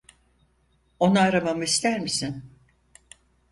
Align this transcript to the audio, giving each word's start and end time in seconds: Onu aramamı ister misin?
Onu 0.99 1.19
aramamı 1.19 1.63
ister 1.63 1.99
misin? 1.99 2.43